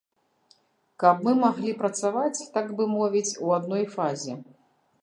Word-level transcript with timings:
Каб 1.03 1.21
мы 1.27 1.33
маглі 1.43 1.75
працаваць, 1.83 2.47
так 2.57 2.75
бы 2.81 2.91
мовіць, 2.99 3.37
у 3.47 3.57
адной 3.61 3.85
фазе. 3.95 4.33